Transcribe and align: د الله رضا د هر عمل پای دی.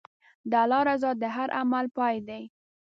د 0.51 0.53
الله 0.63 0.81
رضا 0.89 1.11
د 1.21 1.23
هر 1.35 1.49
عمل 1.59 1.85
پای 1.97 2.15
دی. 2.27 2.43